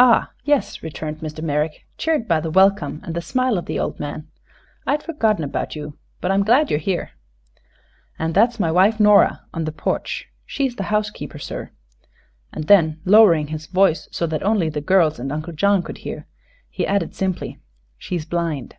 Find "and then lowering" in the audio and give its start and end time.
12.52-13.46